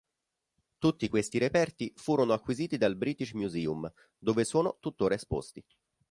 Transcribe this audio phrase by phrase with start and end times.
[0.79, 5.63] Tutti questi reperti furono acquisiti dal British Museum, dove sono tuttora esposti.